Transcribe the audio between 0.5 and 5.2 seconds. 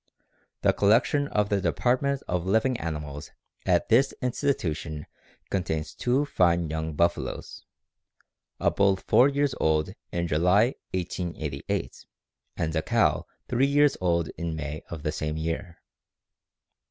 _The collection of the department of living animals at this institution